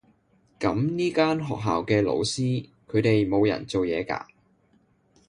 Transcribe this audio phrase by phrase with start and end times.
[0.59, 4.25] 噉呢間學校嘅老師，佢哋冇人做嘢㗎？